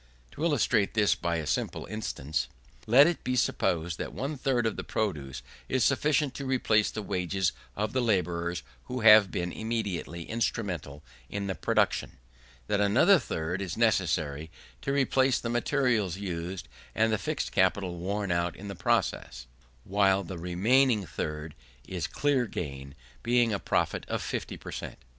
[0.31, 2.47] To illustrate this by a simple instance,
[2.87, 7.03] let it be supposed that one third of the produce is sufficient to replace the
[7.03, 12.17] wages of the labourers who have been immediately instrumental in the production;
[12.65, 14.49] that another third is necessary
[14.81, 19.45] to replace the materials used and the fixed capital worn out in the process;
[19.83, 21.53] while the remaining third
[21.87, 24.97] is clear gain, being a profit of 50 per cent.